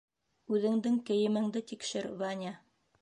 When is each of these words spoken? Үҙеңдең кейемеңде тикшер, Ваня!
Үҙеңдең 0.57 0.97
кейемеңде 1.09 1.63
тикшер, 1.73 2.09
Ваня! 2.23 2.57